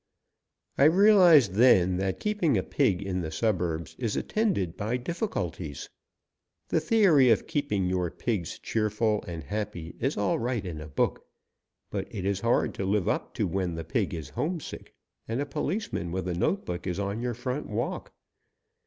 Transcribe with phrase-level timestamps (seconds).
[0.79, 5.89] I realized then that keeping a pig in the suburbs is attended by difficulties.
[6.69, 11.27] The theory of keeping your pigs cheerful and happy is all right in a book,
[11.91, 14.95] but it is hard to live up to when the pig is homesick
[15.27, 18.11] and a policeman with a note book is on your front walk.